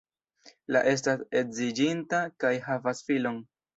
[0.75, 3.39] La estas edziĝinta kaj havas filon.